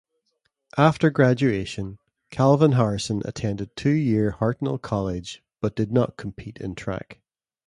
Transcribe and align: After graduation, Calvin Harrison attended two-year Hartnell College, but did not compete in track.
After 0.79 1.11
graduation, 1.11 1.99
Calvin 2.31 2.71
Harrison 2.71 3.21
attended 3.23 3.75
two-year 3.75 4.37
Hartnell 4.39 4.81
College, 4.81 5.43
but 5.59 5.75
did 5.75 5.91
not 5.91 6.17
compete 6.17 6.57
in 6.57 6.73
track. 6.73 7.19